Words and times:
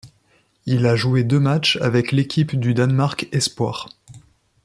Il 0.65 0.87
a 0.87 0.95
joué 0.95 1.23
deux 1.23 1.39
matchs 1.39 1.77
avec 1.79 2.11
l'équipe 2.11 2.55
du 2.59 2.73
Danemark 2.73 3.27
espoirs. 3.31 3.87